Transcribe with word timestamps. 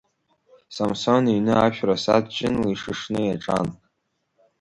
Самсон 0.75 1.23
иҩны 1.33 1.53
ашә 1.65 1.79
расатә 1.87 2.31
ҷынла 2.35 2.67
ишышны 2.73 3.21
иаҿан. 3.25 3.67